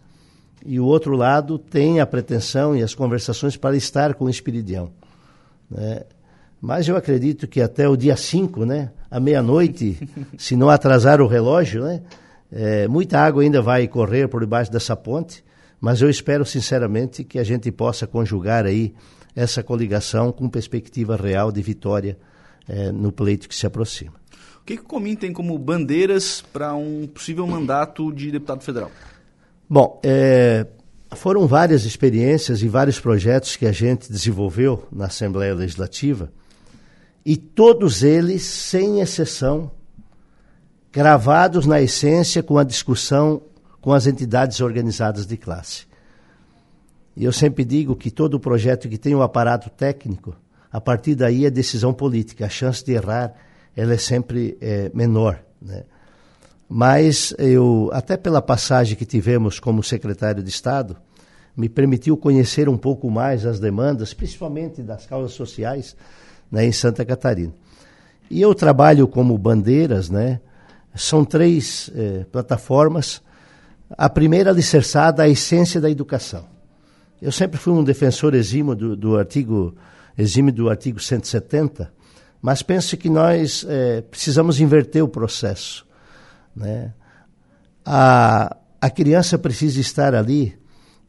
e 0.65 0.79
o 0.79 0.86
outro 0.86 1.15
lado 1.15 1.58
tem 1.58 2.00
a 2.00 2.05
pretensão 2.05 2.75
e 2.75 2.84
as 2.84 2.94
conversações 2.94 3.55
para 3.55 3.77
estar 3.77 4.13
com 4.13 4.25
o 4.25 4.29
Espiridião. 4.29 4.91
Né? 5.70 6.03
Mas 6.62 6.88
eu 6.88 6.98
acredito 6.98 7.48
que 7.48 7.62
até 7.62 7.88
o 7.88 7.96
dia 7.96 8.17
5, 8.17 8.65
né, 8.65 8.91
à 9.15 9.19
meia-noite, 9.19 9.98
se 10.38 10.57
não 10.57 10.69
atrasar 10.69 11.22
o 11.22 11.27
relógio, 11.27 11.86
né, 11.86 12.01
é, 12.51 12.86
muita 12.86 13.17
água 13.17 13.43
ainda 13.43 13.62
vai 13.62 13.88
correr 13.88 14.27
por 14.27 14.41
debaixo 14.41 14.69
dessa 14.69 14.93
ponte, 14.93 15.41
mas 15.79 16.01
eu 16.01 16.10
espero 16.10 16.45
sinceramente 16.45 17.24
que 17.24 17.39
a 17.39 17.43
gente 17.43 17.72
possa 17.72 18.05
conjugar 18.05 18.65
aí 18.65 18.93
essa 19.34 19.63
coligação 19.63 20.34
com 20.34 20.50
perspectiva 20.50 21.15
real 21.15 21.50
de 21.50 21.62
vitória 21.62 22.17
é, 22.67 22.91
no 22.91 23.10
pleito 23.10 23.48
que 23.48 23.55
se 23.55 23.65
aproxima. 23.65 24.13
O 24.62 24.65
que, 24.65 24.75
que 24.75 24.84
o 24.84 24.86
Comim 24.86 25.15
tem 25.15 25.31
como 25.31 25.57
bandeiras 25.57 26.43
para 26.51 26.74
um 26.74 27.07
possível 27.07 27.48
mandato 27.48 28.12
de 28.12 28.31
deputado 28.31 28.63
federal? 28.63 28.91
Bom, 29.69 30.01
é, 30.03 30.67
foram 31.15 31.48
várias 31.48 31.86
experiências 31.86 32.62
e 32.62 32.67
vários 32.67 33.00
projetos 33.00 33.55
que 33.55 33.65
a 33.65 33.72
gente 33.72 34.12
desenvolveu 34.12 34.86
na 34.91 35.05
Assembleia 35.05 35.53
Legislativa 35.55 36.29
e 37.25 37.36
todos 37.36 38.03
eles, 38.03 38.44
sem 38.44 39.01
exceção, 39.01 39.72
gravados 40.91 41.65
na 41.65 41.82
essência 41.82 42.44
com 42.44 42.58
a 42.58 42.63
discussão 42.63 43.41
com 43.82 43.94
as 43.94 44.08
entidades 44.08 44.62
organizadas 44.62 45.25
de 45.25 45.38
classe. 45.38 45.86
E 47.15 47.24
eu 47.24 47.32
sempre 47.32 47.63
digo 47.63 47.96
que 47.96 48.12
todo 48.12 48.39
projeto 48.39 48.89
que 48.89 48.98
tem 48.98 49.15
um 49.15 49.22
aparato 49.22 49.70
técnico, 49.70 50.36
a 50.72 50.82
partir 50.82 51.15
daí 51.15 51.46
é 51.46 51.50
decisão 51.50 51.94
política. 51.94 52.46
A 52.46 52.50
chance 52.50 52.84
de 52.84 52.94
errar 52.94 53.34
ela 53.75 53.94
é 53.94 53.98
sempre 53.98 54.58
é, 54.62 54.89
menor. 54.94 55.39
Né? 55.62 55.84
Mas 56.67 57.34
eu, 57.38 57.89
até 57.94 58.17
pela 58.17 58.41
passagem 58.41 58.96
que 58.96 59.05
tivemos 59.05 59.60
como 59.60 59.84
secretário 59.84 60.41
de 60.41 60.50
Estado, 60.50 60.98
me 61.55 61.70
permitiu 61.70 62.17
conhecer 62.17 62.67
um 62.67 62.77
pouco 62.77 63.10
mais 63.10 63.46
as 63.46 63.60
demandas, 63.60 64.13
principalmente 64.13 64.82
das 64.82 65.05
causas 65.05 65.34
sociais, 65.34 65.96
né, 66.52 66.66
em 66.66 66.72
Santa 66.72 67.04
Catarina. 67.06 67.54
E 68.30 68.42
eu 68.42 68.54
trabalho 68.56 69.08
como 69.08 69.38
bandeiras, 69.38 70.10
né? 70.10 70.40
São 70.96 71.24
três 71.24 71.92
eh, 71.94 72.25
plataformas. 72.32 73.22
A 73.92 74.10
primeira 74.10 74.50
alicerçada 74.50 75.24
à 75.24 75.30
essência 75.30 75.80
da 75.80 75.92
educação. 75.92 76.46
Eu 77.22 77.32
sempre 77.32 77.60
fui 77.60 77.74
um 77.74 77.84
defensor 77.84 78.34
exímio 78.34 78.74
do, 78.74 78.96
do 78.96 79.18
artigo 79.18 79.75
exímio 80.18 80.54
do 80.54 80.70
artigo 80.70 81.00
170, 81.00 81.92
mas 82.42 82.62
penso 82.62 82.96
que 82.96 83.10
nós 83.10 83.66
é, 83.68 84.02
precisamos 84.02 84.60
inverter 84.60 85.04
o 85.04 85.08
processo. 85.08 85.86
Né? 86.56 86.94
A, 87.84 88.56
a 88.80 88.90
criança 88.90 89.38
precisa 89.38 89.80
estar 89.80 90.16
ali 90.16 90.58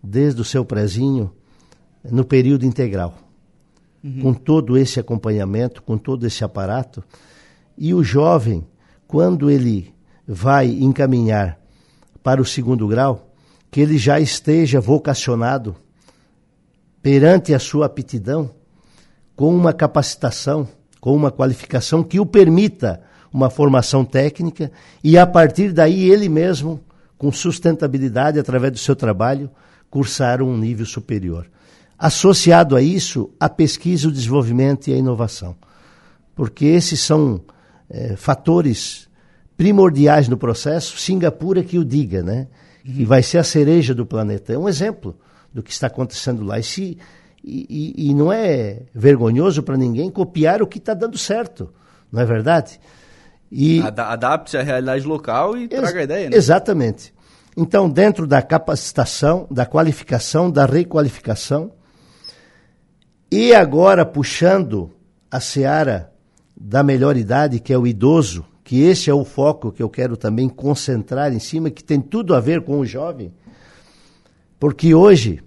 desde 0.03 0.41
o 0.41 0.45
seu 0.45 0.65
prezinho 0.65 1.33
no 2.05 2.25
período 2.25 2.65
integral, 2.65 3.17
uhum. 4.03 4.21
com 4.23 4.35
todo 4.35 4.77
esse 4.77 5.01
acompanhamento, 5.01 5.83
com 5.83 5.97
todo 5.99 6.27
esse 6.27 6.45
aparato. 6.45 7.03
E 7.77 7.93
o 7.93 8.03
jovem, 8.03 8.67
quando 9.07 9.51
ele 9.51 9.95
vai 10.27 10.67
encaminhar 10.69 11.59
para 12.23 12.41
o 12.41 12.45
segundo 12.45 12.89
grau, 12.89 13.31
que 13.71 13.81
ele 13.81 13.99
já 13.99 14.19
esteja 14.19 14.81
vocacionado 14.81 15.77
perante 17.03 17.55
a 17.55 17.59
sua 17.59 17.87
aptidão 17.87 18.51
com 19.37 19.55
uma 19.55 19.73
capacitação, 19.73 20.67
com 21.01 21.15
uma 21.15 21.31
qualificação 21.31 22.03
que 22.03 22.19
o 22.19 22.27
permita 22.27 23.03
uma 23.33 23.51
formação 23.51 24.05
técnica 24.05 24.73
e 25.05 25.19
a 25.19 25.27
partir 25.27 25.73
daí 25.73 26.11
ele 26.11 26.29
mesmo, 26.29 26.81
com 27.19 27.31
sustentabilidade 27.31 28.39
através 28.39 28.73
do 28.73 28.79
seu 28.79 28.97
trabalho, 28.97 29.51
cursar 29.91 30.43
um 30.43 30.57
nível 30.57 30.87
superior. 30.87 31.49
Associado 31.99 32.77
a 32.77 32.83
isso, 32.83 33.31
a 33.41 33.49
pesquisa, 33.49 34.09
o 34.09 34.13
desenvolvimento 34.13 34.89
e 34.89 34.95
a 34.95 34.97
inovação. 34.97 35.57
Porque 36.35 36.67
esses 36.67 37.01
são 37.01 37.41
é, 37.89 38.17
fatores 38.17 39.09
primordiais 39.57 40.29
no 40.29 40.37
processo. 40.37 40.99
Singapura 40.99 41.63
que 41.63 41.79
o 41.79 41.85
diga, 41.85 42.23
né? 42.23 42.49
Que 42.85 43.05
vai 43.05 43.23
ser 43.23 43.39
a 43.39 43.45
cereja 43.45 43.95
do 43.95 44.05
planeta. 44.05 44.53
É 44.53 44.59
um 44.59 44.69
exemplo 44.69 45.17
do 45.53 45.63
que 45.63 45.73
está 45.73 45.87
acontecendo 45.87 46.45
lá. 46.45 46.59
E, 46.59 46.63
se, 46.63 46.99
e, 47.43 47.95
e, 47.97 48.11
e 48.11 48.15
não 48.15 48.33
é 48.33 48.83
vergonhoso 48.95 49.63
para 49.63 49.77
ninguém 49.77 50.11
copiar 50.11 50.61
o 50.61 50.67
que 50.67 50.79
está 50.79 50.93
dando 50.93 51.17
certo, 51.17 51.73
não 52.13 52.21
é 52.21 52.25
verdade? 52.25 52.79
E 53.51 53.81
Adapte-se 53.81 54.57
à 54.59 54.63
realidade 54.63 55.07
local 55.07 55.57
e 55.57 55.69
traga 55.69 56.01
a 56.01 56.03
ideia. 56.03 56.31
Né? 56.31 56.37
Exatamente. 56.37 57.15
Então, 57.57 57.89
dentro 57.89 58.27
da 58.27 58.43
capacitação, 58.43 59.47
da 59.51 59.65
qualificação, 59.65 60.51
da 60.51 60.67
requalificação, 60.67 61.73
e 63.31 63.55
agora 63.55 64.05
puxando 64.05 64.91
a 65.31 65.41
seara 65.41 66.13
da 66.57 66.83
melhor 66.83 67.17
idade, 67.17 67.61
que 67.61 67.73
é 67.73 67.79
o 67.79 67.87
idoso, 67.87 68.45
que 68.65 68.83
esse 68.83 69.11
é 69.11 69.15
o 69.15 69.25
foco 69.25 69.71
que 69.71 69.83
eu 69.83 69.89
quero 69.89 70.17
também 70.17 70.49
concentrar 70.49 71.33
em 71.33 71.39
cima, 71.39 71.71
que 71.71 71.85
tem 71.85 72.01
tudo 72.01 72.35
a 72.35 72.41
ver 72.41 72.63
com 72.63 72.79
o 72.79 72.87
jovem, 72.87 73.33
porque 74.59 74.95
hoje 74.95 75.43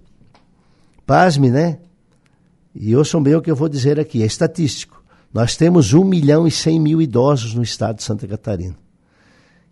Pasme, 1.10 1.50
né? 1.50 1.80
E 2.72 2.94
ouçam 2.94 3.20
bem 3.20 3.34
o 3.34 3.42
que 3.42 3.50
eu 3.50 3.56
vou 3.56 3.68
dizer 3.68 3.98
aqui, 3.98 4.22
é 4.22 4.26
estatístico. 4.26 5.02
Nós 5.34 5.56
temos 5.56 5.92
1 5.92 6.04
milhão 6.04 6.46
e 6.46 6.52
100 6.52 6.78
mil 6.78 7.02
idosos 7.02 7.52
no 7.52 7.64
estado 7.64 7.96
de 7.96 8.04
Santa 8.04 8.28
Catarina. 8.28 8.76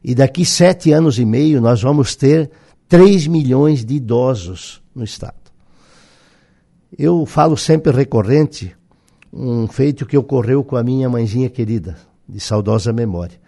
E 0.02 0.16
daqui 0.16 0.44
sete 0.44 0.90
anos 0.90 1.16
e 1.16 1.24
meio 1.24 1.60
nós 1.60 1.80
vamos 1.80 2.16
ter 2.16 2.50
3 2.88 3.28
milhões 3.28 3.84
de 3.84 3.94
idosos 3.94 4.82
no 4.92 5.04
estado. 5.04 5.47
Eu 6.96 7.26
falo 7.26 7.56
sempre 7.56 7.92
recorrente 7.92 8.74
um 9.32 9.66
feito 9.66 10.06
que 10.06 10.16
ocorreu 10.16 10.64
com 10.64 10.76
a 10.76 10.82
minha 10.82 11.08
mãezinha 11.08 11.50
querida, 11.50 11.96
de 12.26 12.40
saudosa 12.40 12.92
memória. 12.92 13.38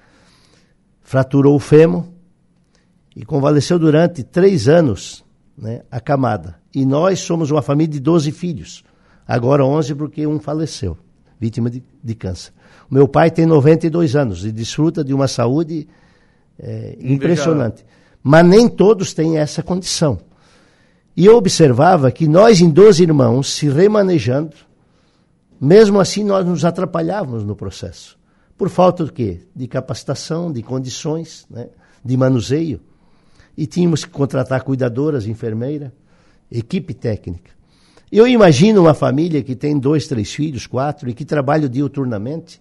Fraturou 1.03 1.57
o 1.57 1.61
fêmur 1.61 2.05
e 3.17 3.25
convalesceu 3.25 3.79
durante 3.79 4.23
três 4.23 4.69
anos 4.69 5.25
né, 5.57 5.83
acamada. 5.91 6.57
E 6.75 6.85
nós 6.85 7.21
somos 7.21 7.51
uma 7.51 7.63
família 7.63 7.93
de 7.93 8.01
12 8.01 8.31
filhos. 8.31 8.85
Agora 9.27 9.65
11 9.65 9.95
porque 9.95 10.27
um 10.27 10.39
faleceu, 10.39 10.97
vítima 11.39 11.71
de, 11.71 11.83
de 12.03 12.15
câncer. 12.15 12.53
O 12.91 12.95
meu 12.95 13.09
pai 13.09 13.31
tem 13.31 13.47
92 13.47 14.17
anos 14.17 14.45
e 14.45 14.53
desfruta 14.53 15.03
de 15.03 15.15
uma 15.15 15.29
saúde 15.29 15.89
é, 16.59 16.97
impressionante. 17.01 17.85
Mas 18.23 18.45
nem 18.45 18.69
todos 18.69 19.15
têm 19.15 19.39
essa 19.39 19.63
condição. 19.63 20.19
E 21.21 21.27
eu 21.27 21.37
observava 21.37 22.11
que 22.11 22.27
nós, 22.27 22.63
em 22.63 22.71
12 22.71 23.03
irmãos, 23.03 23.53
se 23.53 23.69
remanejando, 23.69 24.57
mesmo 25.61 26.01
assim 26.01 26.25
nós 26.25 26.47
nos 26.47 26.65
atrapalhávamos 26.65 27.45
no 27.45 27.55
processo. 27.55 28.19
Por 28.57 28.71
falta 28.71 29.05
do 29.05 29.13
quê? 29.13 29.43
De 29.55 29.69
capacitação, 29.69 30.51
de 30.51 30.63
condições, 30.63 31.47
né? 31.51 31.69
de 32.03 32.17
manuseio 32.17 32.81
e 33.55 33.67
tínhamos 33.67 34.03
que 34.03 34.11
contratar 34.11 34.63
cuidadoras, 34.63 35.27
enfermeira, 35.27 35.93
equipe 36.51 36.95
técnica. 36.95 37.51
Eu 38.11 38.27
imagino 38.27 38.81
uma 38.81 38.95
família 38.95 39.43
que 39.43 39.55
tem 39.55 39.79
dois, 39.79 40.09
três 40.09 40.33
filhos, 40.33 40.67
quatro, 40.67 41.11
e 41.11 41.13
que 41.13 41.27
trabalha 41.27 41.69
diuturnamente, 41.69 42.59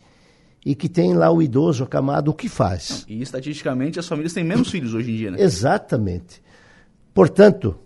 e 0.65 0.75
que 0.75 0.89
tem 0.89 1.13
lá 1.13 1.31
o 1.31 1.41
idoso 1.41 1.85
acamado, 1.85 2.29
o 2.29 2.33
que 2.33 2.49
faz? 2.49 3.05
E 3.07 3.21
estatisticamente 3.21 3.97
as 3.97 4.05
famílias 4.09 4.33
têm 4.33 4.43
menos 4.43 4.69
filhos 4.69 4.93
hoje 4.93 5.11
em 5.11 5.15
dia, 5.15 5.31
né? 5.31 5.41
Exatamente. 5.41 6.41
Portanto, 7.13 7.79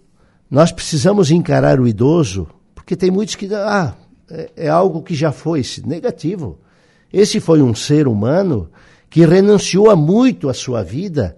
nós 0.49 0.71
precisamos 0.71 1.31
encarar 1.31 1.79
o 1.79 1.87
idoso, 1.87 2.47
porque 2.75 2.95
tem 2.95 3.09
muitos 3.09 3.35
que. 3.35 3.53
Ah, 3.53 3.95
é, 4.29 4.51
é 4.55 4.69
algo 4.69 5.01
que 5.01 5.15
já 5.15 5.31
foi 5.31 5.61
negativo. 5.85 6.59
Esse 7.11 7.39
foi 7.39 7.61
um 7.61 7.75
ser 7.75 8.07
humano 8.07 8.69
que 9.09 9.25
renunciou 9.25 9.91
a 9.91 9.95
muito 9.95 10.49
a 10.49 10.53
sua 10.53 10.83
vida 10.83 11.37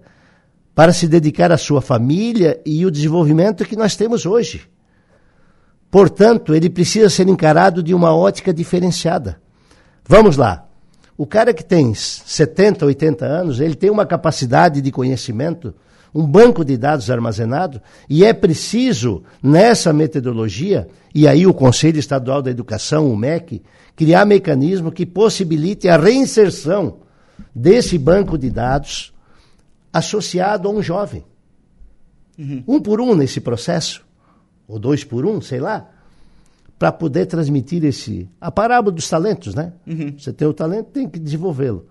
para 0.74 0.92
se 0.92 1.06
dedicar 1.06 1.52
à 1.52 1.58
sua 1.58 1.80
família 1.80 2.60
e 2.64 2.84
o 2.84 2.90
desenvolvimento 2.90 3.64
que 3.64 3.76
nós 3.76 3.96
temos 3.96 4.26
hoje. 4.26 4.68
Portanto, 5.90 6.54
ele 6.54 6.68
precisa 6.68 7.08
ser 7.08 7.28
encarado 7.28 7.82
de 7.82 7.94
uma 7.94 8.14
ótica 8.14 8.52
diferenciada. 8.52 9.40
Vamos 10.06 10.36
lá. 10.36 10.66
O 11.16 11.26
cara 11.26 11.54
que 11.54 11.64
tem 11.64 11.94
70, 11.94 12.84
80 12.84 13.24
anos, 13.24 13.60
ele 13.60 13.74
tem 13.74 13.88
uma 13.88 14.04
capacidade 14.04 14.82
de 14.82 14.90
conhecimento, 14.90 15.74
um 16.16 16.26
banco 16.26 16.64
de 16.64 16.78
dados 16.78 17.10
armazenado, 17.10 17.80
e 18.08 18.24
é 18.24 18.32
preciso, 18.32 19.22
nessa 19.42 19.92
metodologia, 19.92 20.88
e 21.14 21.28
aí 21.28 21.46
o 21.46 21.52
Conselho 21.52 21.98
Estadual 21.98 22.40
da 22.40 22.50
Educação, 22.50 23.12
o 23.12 23.16
MEC, 23.16 23.62
criar 23.94 24.24
mecanismo 24.24 24.90
que 24.90 25.04
possibilite 25.04 25.88
a 25.88 25.98
reinserção 25.98 27.00
desse 27.54 27.98
banco 27.98 28.38
de 28.38 28.48
dados 28.48 29.12
associado 29.92 30.68
a 30.68 30.72
um 30.72 30.82
jovem. 30.82 31.22
Uhum. 32.38 32.64
Um 32.66 32.80
por 32.80 32.98
um 32.98 33.14
nesse 33.14 33.40
processo, 33.40 34.02
ou 34.66 34.78
dois 34.78 35.04
por 35.04 35.26
um, 35.26 35.42
sei 35.42 35.60
lá, 35.60 35.86
para 36.78 36.90
poder 36.92 37.26
transmitir 37.26 37.84
esse. 37.84 38.26
A 38.40 38.50
parábola 38.50 38.94
dos 38.94 39.08
talentos, 39.08 39.54
né? 39.54 39.74
Uhum. 39.86 40.14
Você 40.18 40.32
tem 40.32 40.48
o 40.48 40.54
talento, 40.54 40.86
tem 40.86 41.06
que 41.06 41.18
desenvolvê-lo. 41.18 41.86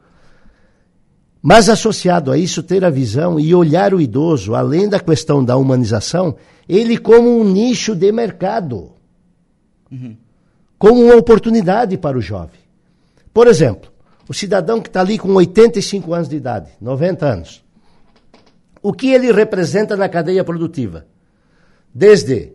Mas 1.48 1.70
associado 1.70 2.32
a 2.32 2.40
isso, 2.40 2.64
ter 2.64 2.84
a 2.84 2.90
visão 2.90 3.40
e 3.40 3.54
olhar 3.54 3.94
o 3.94 4.02
idoso, 4.02 4.56
além 4.56 4.90
da 4.90 5.00
questão 5.00 5.46
da 5.46 5.56
humanização, 5.56 6.36
ele 6.68 6.98
como 6.98 7.40
um 7.40 7.44
nicho 7.44 7.94
de 7.94 8.12
mercado. 8.12 8.94
Uhum. 9.92 10.18
Como 10.80 11.04
uma 11.04 11.16
oportunidade 11.16 12.00
para 12.00 12.18
o 12.18 12.22
jovem. 12.22 12.60
Por 13.32 13.46
exemplo, 13.46 13.92
o 14.28 14.34
cidadão 14.34 14.82
que 14.82 14.90
está 14.90 15.02
ali 15.02 15.20
com 15.20 15.32
85 15.36 16.16
anos 16.16 16.28
de 16.28 16.36
idade, 16.36 16.72
90 16.82 17.28
anos. 17.28 17.64
O 18.82 18.92
que 18.92 19.12
ele 19.12 19.32
representa 19.32 19.96
na 19.96 20.10
cadeia 20.10 20.44
produtiva? 20.44 21.06
Desde 21.94 22.54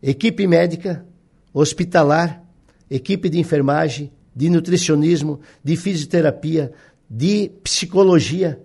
equipe 0.00 0.46
médica, 0.46 1.04
hospitalar, 1.52 2.40
equipe 2.88 3.28
de 3.28 3.40
enfermagem, 3.40 4.12
de 4.38 4.48
nutricionismo, 4.48 5.40
de 5.64 5.74
fisioterapia, 5.74 6.70
de 7.08 7.50
psicologia, 7.62 8.60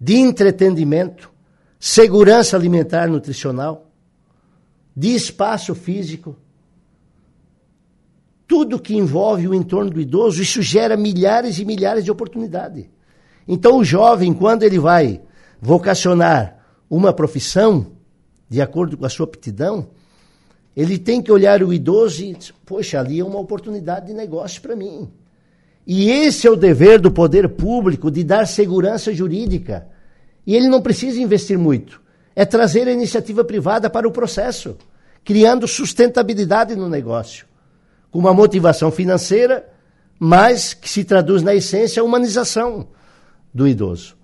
de 0.00 0.16
entretenimento, 0.16 1.30
segurança 1.78 2.56
alimentar 2.56 3.08
nutricional, 3.08 3.90
de 4.94 5.14
espaço 5.14 5.74
físico. 5.74 6.36
Tudo 8.46 8.80
que 8.80 8.96
envolve 8.96 9.48
o 9.48 9.54
entorno 9.54 9.90
do 9.90 10.00
idoso, 10.00 10.42
isso 10.42 10.62
gera 10.62 10.96
milhares 10.96 11.58
e 11.58 11.64
milhares 11.64 12.04
de 12.04 12.10
oportunidades. 12.10 12.86
Então, 13.46 13.78
o 13.78 13.84
jovem, 13.84 14.32
quando 14.32 14.62
ele 14.62 14.78
vai 14.78 15.20
vocacionar 15.60 16.58
uma 16.88 17.12
profissão, 17.12 17.92
de 18.48 18.60
acordo 18.60 18.96
com 18.96 19.06
a 19.06 19.08
sua 19.08 19.26
aptidão, 19.26 19.88
ele 20.76 20.98
tem 20.98 21.22
que 21.22 21.30
olhar 21.30 21.62
o 21.62 21.72
idoso 21.72 22.22
e, 22.24 22.36
poxa, 22.64 22.98
ali 22.98 23.20
é 23.20 23.24
uma 23.24 23.38
oportunidade 23.38 24.06
de 24.06 24.14
negócio 24.14 24.60
para 24.62 24.74
mim. 24.76 25.10
E 25.86 26.10
esse 26.10 26.46
é 26.46 26.50
o 26.50 26.56
dever 26.56 27.00
do 27.00 27.10
poder 27.10 27.48
público 27.48 28.10
de 28.10 28.22
dar 28.22 28.46
segurança 28.46 29.12
jurídica. 29.12 29.88
E 30.46 30.54
ele 30.54 30.68
não 30.68 30.80
precisa 30.80 31.20
investir 31.20 31.58
muito. 31.58 32.00
É 32.34 32.44
trazer 32.44 32.86
a 32.86 32.92
iniciativa 32.92 33.44
privada 33.44 33.90
para 33.90 34.06
o 34.06 34.12
processo, 34.12 34.76
criando 35.24 35.66
sustentabilidade 35.66 36.76
no 36.76 36.88
negócio, 36.88 37.46
com 38.10 38.18
uma 38.18 38.32
motivação 38.32 38.90
financeira, 38.90 39.68
mas 40.18 40.74
que 40.74 40.88
se 40.88 41.04
traduz 41.04 41.42
na 41.42 41.54
essência 41.54 42.00
a 42.00 42.04
humanização 42.04 42.88
do 43.52 43.66
idoso. 43.66 44.16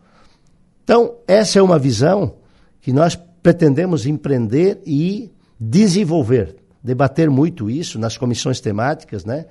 Então, 0.85 1.17
essa 1.27 1.59
é 1.59 1.63
uma 1.63 1.79
visão 1.79 2.37
que 2.81 2.93
nós 2.93 3.19
pretendemos 3.43 4.07
empreender 4.07 4.81
e 4.87 5.33
desenvolver, 5.59 6.57
debater 6.83 7.29
muito 7.29 7.69
isso 7.71 7.99
nas 7.99 8.17
comissões 8.17 8.61
temáticas, 8.61 9.25
né? 9.25 9.47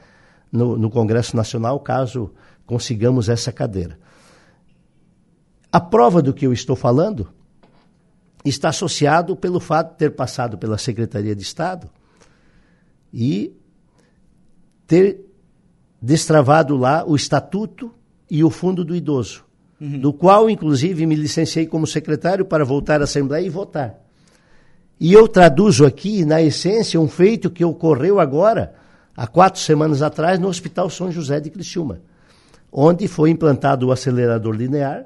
No, 0.55 0.77
no 0.77 0.89
Congresso 0.89 1.35
Nacional, 1.35 1.79
caso 1.79 2.31
consigamos 2.65 3.29
essa 3.29 3.51
cadeira. 3.51 3.99
A 5.71 5.79
prova 5.79 6.21
do 6.21 6.33
que 6.33 6.45
eu 6.45 6.53
estou 6.53 6.75
falando 6.75 7.27
está 8.43 8.69
associado 8.69 9.35
pelo 9.35 9.59
fato 9.59 9.91
de 9.91 9.97
ter 9.97 10.11
passado 10.11 10.57
pela 10.57 10.77
Secretaria 10.77 11.35
de 11.35 11.43
Estado 11.43 11.89
e 13.13 13.53
ter 14.87 15.19
destravado 16.01 16.77
lá 16.77 17.03
o 17.05 17.15
Estatuto 17.15 17.93
e 18.29 18.43
o 18.43 18.49
Fundo 18.49 18.85
do 18.85 18.95
Idoso 18.95 19.45
uhum. 19.79 19.99
do 19.99 20.13
qual, 20.13 20.49
inclusive, 20.49 21.05
me 21.05 21.15
licenciei 21.15 21.65
como 21.65 21.87
secretário 21.87 22.45
para 22.45 22.65
voltar 22.65 23.01
à 23.01 23.03
Assembleia 23.05 23.45
e 23.45 23.49
votar. 23.49 23.99
E 24.99 25.11
eu 25.11 25.27
traduzo 25.27 25.85
aqui, 25.85 26.23
na 26.23 26.41
essência, 26.41 26.99
um 26.99 27.07
feito 27.07 27.49
que 27.49 27.65
ocorreu 27.65 28.19
agora, 28.19 28.73
há 29.15 29.27
quatro 29.27 29.61
semanas 29.61 30.01
atrás, 30.01 30.39
no 30.39 30.47
Hospital 30.47 30.89
São 30.89 31.11
José 31.11 31.39
de 31.39 31.49
Criciúma, 31.49 32.01
onde 32.71 33.07
foi 33.07 33.29
implantado 33.29 33.87
o 33.87 33.91
acelerador 33.91 34.53
linear, 34.53 35.05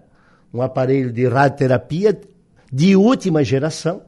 um 0.54 0.62
aparelho 0.62 1.12
de 1.12 1.28
radioterapia 1.28 2.20
de 2.72 2.96
última 2.96 3.44
geração, 3.44 4.02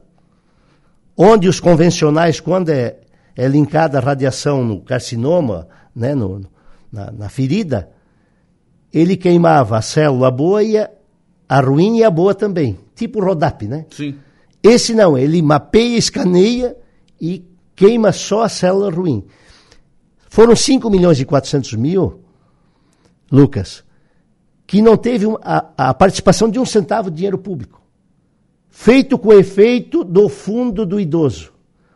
onde 1.16 1.48
os 1.48 1.60
convencionais, 1.60 2.40
quando 2.40 2.70
é, 2.70 2.96
é 3.36 3.46
linkada 3.46 3.98
a 3.98 4.00
radiação 4.00 4.64
no 4.64 4.80
carcinoma, 4.80 5.68
né, 5.94 6.14
no, 6.14 6.44
na, 6.90 7.10
na 7.10 7.28
ferida, 7.28 7.90
ele 8.92 9.16
queimava 9.16 9.78
a 9.78 9.82
célula 9.82 10.30
boa 10.30 10.62
e 10.62 10.76
a, 10.76 10.90
a 11.48 11.60
ruim 11.60 11.98
e 11.98 12.04
a 12.04 12.10
boa 12.10 12.34
também. 12.34 12.78
Tipo 12.94 13.24
Rodap, 13.24 13.66
né? 13.66 13.86
Sim. 13.90 14.16
Esse 14.62 14.94
não, 14.94 15.16
ele 15.16 15.40
mapeia, 15.42 15.96
escaneia 15.96 16.76
e 17.20 17.44
queima 17.74 18.12
só 18.12 18.42
a 18.42 18.48
célula 18.48 18.90
ruim. 18.90 19.24
Foram 20.32 20.56
5 20.56 20.88
milhões 20.88 21.20
e 21.20 21.26
400 21.26 21.74
mil, 21.74 22.20
Lucas, 23.30 23.84
que 24.66 24.80
não 24.80 24.96
teve 24.96 25.26
a, 25.42 25.90
a 25.90 25.92
participação 25.92 26.48
de 26.48 26.58
um 26.58 26.64
centavo 26.64 27.10
de 27.10 27.16
dinheiro 27.16 27.36
público. 27.36 27.82
Feito 28.70 29.18
com 29.18 29.30
efeito 29.34 30.02
do 30.02 30.30
fundo 30.30 30.86
do 30.86 30.98
idoso, 30.98 31.52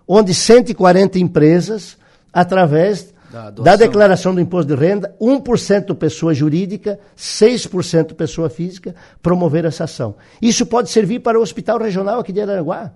onde 0.06 0.34
140 0.34 1.18
empresas, 1.18 1.96
através 2.30 3.14
da, 3.32 3.48
da, 3.48 3.74
declaração 3.74 4.34
do 4.34 4.40
imposto 4.42 4.76
de 4.76 4.78
renda, 4.78 5.16
1% 5.18 5.94
pessoa 5.94 6.34
jurídica, 6.34 7.00
6% 7.16 8.12
pessoa 8.12 8.50
física, 8.50 8.94
promover 9.22 9.64
essa 9.64 9.84
ação. 9.84 10.14
Isso 10.42 10.66
pode 10.66 10.90
servir 10.90 11.20
para 11.20 11.38
o 11.38 11.42
Hospital 11.42 11.78
Regional 11.78 12.20
aqui 12.20 12.34
de 12.34 12.42
Araranguá, 12.42 12.92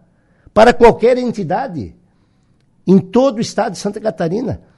para 0.52 0.74
qualquer 0.74 1.16
entidade, 1.16 1.96
em 2.86 2.98
todo 2.98 3.38
o 3.38 3.40
estado 3.40 3.72
de 3.72 3.78
Santa 3.78 3.98
Catarina. 3.98 4.68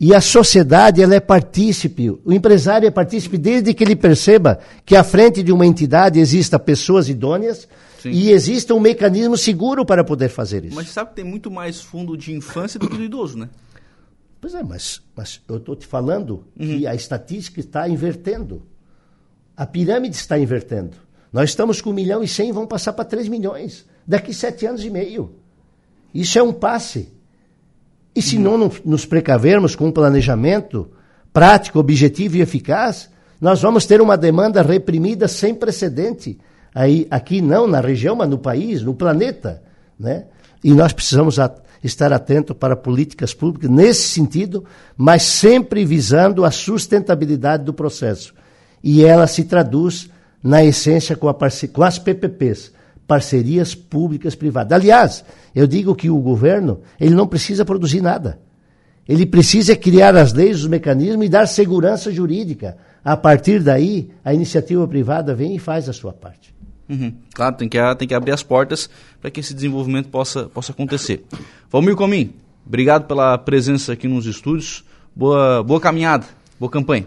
E 0.00 0.14
a 0.14 0.20
sociedade 0.20 1.02
ela 1.02 1.14
é 1.14 1.20
partícipe, 1.20 2.10
o 2.10 2.32
empresário 2.32 2.86
é 2.86 2.90
partícipe 2.90 3.36
desde 3.36 3.74
que 3.74 3.82
ele 3.82 3.96
perceba 3.96 4.60
que 4.86 4.94
à 4.94 5.02
frente 5.02 5.42
de 5.42 5.52
uma 5.52 5.66
entidade 5.66 6.20
existam 6.20 6.58
pessoas 6.58 7.08
idôneas 7.08 7.66
Sim. 8.00 8.10
e 8.10 8.30
exista 8.30 8.74
um 8.74 8.80
mecanismo 8.80 9.36
seguro 9.36 9.84
para 9.84 10.04
poder 10.04 10.28
fazer 10.28 10.64
isso. 10.64 10.76
Mas 10.76 10.90
sabe 10.90 11.10
que 11.10 11.16
tem 11.16 11.24
muito 11.24 11.50
mais 11.50 11.80
fundo 11.80 12.16
de 12.16 12.32
infância 12.32 12.78
do 12.78 12.88
que 12.88 12.96
do 12.96 13.02
idoso, 13.02 13.36
né? 13.36 13.48
Pois 14.40 14.54
é, 14.54 14.62
mas, 14.62 15.02
mas 15.16 15.40
eu 15.48 15.56
estou 15.56 15.74
te 15.74 15.84
falando 15.84 16.44
uhum. 16.58 16.66
que 16.66 16.86
a 16.86 16.94
estatística 16.94 17.58
está 17.58 17.88
invertendo. 17.88 18.62
A 19.56 19.66
pirâmide 19.66 20.14
está 20.14 20.38
invertendo. 20.38 20.96
Nós 21.32 21.50
estamos 21.50 21.80
com 21.80 21.90
1 21.90 21.92
milhão 21.92 22.22
e 22.22 22.28
100 22.28 22.52
vamos 22.52 22.68
passar 22.68 22.92
para 22.92 23.04
3 23.04 23.26
milhões. 23.26 23.84
Daqui 24.06 24.32
sete 24.32 24.64
anos 24.64 24.84
e 24.84 24.90
meio. 24.90 25.34
Isso 26.14 26.38
é 26.38 26.42
um 26.42 26.52
passe. 26.52 27.12
E 28.14 28.22
se 28.22 28.38
não 28.38 28.70
nos 28.84 29.04
precavermos 29.04 29.76
com 29.76 29.86
um 29.86 29.92
planejamento 29.92 30.90
prático, 31.32 31.78
objetivo 31.78 32.36
e 32.36 32.40
eficaz, 32.40 33.08
nós 33.40 33.62
vamos 33.62 33.86
ter 33.86 34.00
uma 34.00 34.16
demanda 34.16 34.62
reprimida 34.62 35.28
sem 35.28 35.54
precedente. 35.54 36.38
Aí, 36.74 37.06
aqui 37.10 37.40
não 37.40 37.66
na 37.66 37.80
região, 37.80 38.16
mas 38.16 38.28
no 38.28 38.38
país, 38.38 38.82
no 38.82 38.94
planeta. 38.94 39.62
Né? 39.98 40.24
E 40.62 40.72
nós 40.72 40.92
precisamos 40.92 41.38
estar 41.82 42.12
atento 42.12 42.54
para 42.54 42.76
políticas 42.76 43.32
públicas 43.32 43.70
nesse 43.70 44.08
sentido, 44.08 44.64
mas 44.96 45.22
sempre 45.22 45.84
visando 45.84 46.44
a 46.44 46.50
sustentabilidade 46.50 47.64
do 47.64 47.72
processo. 47.72 48.34
E 48.82 49.04
ela 49.04 49.26
se 49.26 49.44
traduz, 49.44 50.10
na 50.42 50.64
essência, 50.64 51.16
com, 51.16 51.32
com 51.72 51.82
as 51.82 51.98
PPPs, 51.98 52.72
parcerias 53.08 53.74
públicas 53.74 54.34
privadas. 54.34 54.78
Aliás, 54.78 55.24
eu 55.54 55.66
digo 55.66 55.94
que 55.94 56.10
o 56.10 56.18
governo 56.18 56.82
ele 57.00 57.14
não 57.14 57.26
precisa 57.26 57.64
produzir 57.64 58.02
nada. 58.02 58.38
Ele 59.08 59.24
precisa 59.24 59.74
criar 59.74 60.14
as 60.14 60.34
leis, 60.34 60.58
os 60.58 60.66
mecanismos 60.66 61.24
e 61.24 61.28
dar 61.30 61.46
segurança 61.46 62.12
jurídica. 62.12 62.76
A 63.02 63.16
partir 63.16 63.62
daí, 63.62 64.10
a 64.22 64.34
iniciativa 64.34 64.86
privada 64.86 65.34
vem 65.34 65.56
e 65.56 65.58
faz 65.58 65.88
a 65.88 65.94
sua 65.94 66.12
parte. 66.12 66.54
Uhum. 66.86 67.14
Claro, 67.34 67.56
tem 67.56 67.68
que, 67.68 67.78
tem 67.96 68.06
que 68.06 68.14
abrir 68.14 68.32
as 68.32 68.42
portas 68.42 68.90
para 69.18 69.30
que 69.30 69.40
esse 69.40 69.54
desenvolvimento 69.54 70.10
possa, 70.10 70.44
possa 70.44 70.72
acontecer. 70.72 71.24
Valmir 71.70 71.96
Comim, 71.96 72.34
obrigado 72.66 73.06
pela 73.06 73.38
presença 73.38 73.94
aqui 73.94 74.06
nos 74.06 74.26
estúdios. 74.26 74.84
Boa, 75.16 75.62
boa 75.62 75.80
caminhada, 75.80 76.26
boa 76.60 76.70
campanha. 76.70 77.06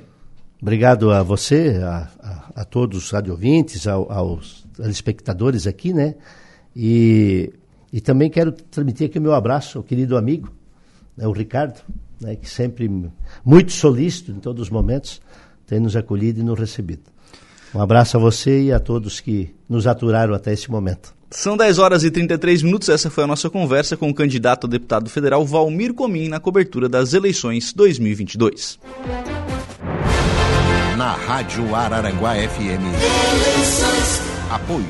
Obrigado 0.60 1.12
a 1.12 1.22
você, 1.22 1.80
a, 1.84 2.08
a, 2.20 2.62
a 2.62 2.66
todos 2.66 2.98
os 2.98 3.12
radiovintes, 3.12 3.88
ao, 3.88 4.12
aos 4.12 4.61
espectadores 4.80 5.68
aqui, 5.68 5.94
né? 5.94 6.16
E, 6.76 7.52
e 7.92 8.00
também 8.00 8.30
quero 8.30 8.52
transmitir 8.52 9.08
aqui 9.08 9.20
o 9.20 9.22
meu 9.22 9.34
abraço 9.34 9.78
ao 9.78 9.84
querido 9.84 10.18
amigo, 10.18 10.52
né, 11.18 11.28
o 11.28 11.32
Ricardo, 11.32 11.82
né, 12.20 12.36
que 12.36 12.50
sempre, 12.50 12.90
muito 13.44 13.72
solícito 13.72 14.32
em 14.32 14.40
todos 14.40 14.64
os 14.64 14.70
momentos, 14.70 15.22
tem 15.68 15.80
nos 15.80 15.96
acolhido 15.96 16.40
e 16.40 16.44
nos 16.44 16.58
recebido. 16.58 17.04
Um 17.74 17.82
abraço 17.82 18.18
a 18.18 18.20
você 18.20 18.64
e 18.64 18.72
a 18.72 18.80
todos 18.80 19.20
que 19.20 19.54
nos 19.68 19.88
aturaram 19.88 20.34
até 20.34 20.52
esse 20.52 20.70
momento. 20.70 21.14
São 21.30 21.56
10 21.56 21.80
horas 21.80 22.04
e 22.04 22.12
33 22.12 22.62
minutos. 22.62 22.90
Essa 22.90 23.10
foi 23.10 23.24
a 23.24 23.28
nossa 23.28 23.50
conversa 23.50 23.96
com 23.96 24.10
o 24.10 24.14
candidato 24.14 24.68
a 24.68 24.70
deputado 24.70 25.10
federal 25.10 25.46
Valmir 25.46 25.94
Comim 25.94 26.28
na 26.28 26.42
cobertura 26.42 26.90
das 26.90 27.14
eleições 27.14 27.72
2022 27.72 28.78
na 31.02 31.14
Rádio 31.14 31.76
Araranguá 31.76 32.36
FM. 32.36 32.84
Apoio. 34.52 34.86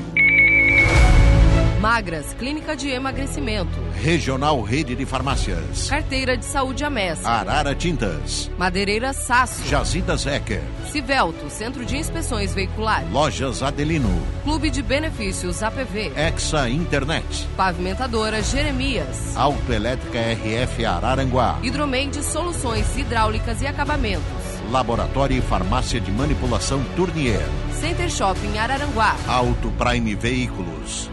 Magras, 1.79 2.33
Clínica 2.37 2.75
de 2.75 2.89
Emagrecimento. 2.89 3.79
Regional 3.95 4.61
Rede 4.61 4.93
de 4.93 5.05
Farmácias. 5.05 5.89
Carteira 5.89 6.35
de 6.35 6.43
Saúde 6.43 6.83
Amessa. 6.83 7.29
Arara 7.29 7.73
Tintas. 7.73 8.51
Madeireira 8.57 9.13
Sasso. 9.13 9.65
Jazidas 9.65 10.25
Ecker. 10.25 10.61
Civelto, 10.91 11.49
Centro 11.49 11.85
de 11.85 11.95
Inspeções 11.95 12.53
Veiculares. 12.53 13.09
Lojas 13.09 13.63
Adelino. 13.63 14.21
Clube 14.43 14.69
de 14.69 14.81
Benefícios 14.83 15.63
APV. 15.63 16.11
Exa 16.13 16.69
Internet. 16.69 17.47
Pavimentadora 17.55 18.43
Jeremias. 18.43 19.35
Autoelétrica 19.37 20.19
RF 20.19 20.85
Araranguá. 20.85 21.57
Hidromeide 21.63 22.21
Soluções 22.21 22.97
Hidráulicas 22.97 23.61
e 23.61 23.67
Acabamentos. 23.67 24.40
Laboratório 24.71 25.37
e 25.37 25.41
Farmácia 25.41 25.99
de 25.99 26.09
Manipulação 26.11 26.81
Tournier. 26.95 27.45
Center 27.73 28.09
Shopping 28.09 28.57
Araranguá. 28.57 29.15
Auto 29.27 29.69
Prime 29.71 30.15
Veículos. 30.15 31.11